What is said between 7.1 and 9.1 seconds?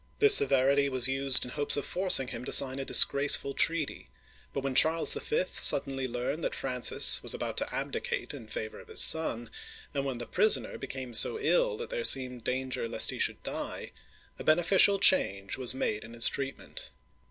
was about to abdicate in favor of his